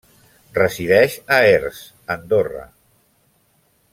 [0.55, 1.83] Resideix a Erts,
[2.17, 2.65] Andorra.